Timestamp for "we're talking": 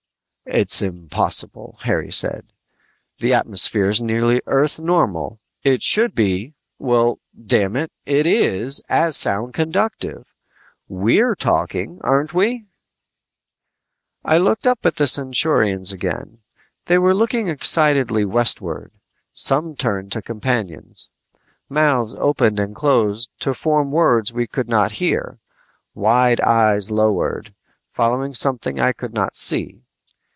10.89-12.01